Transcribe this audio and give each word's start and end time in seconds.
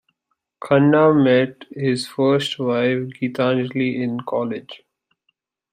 Khanna 0.59 1.13
met 1.13 1.65
his 1.69 2.07
first 2.07 2.57
wife 2.57 3.01
Gitanjali 3.21 4.01
in 4.01 4.19
college. 4.21 4.81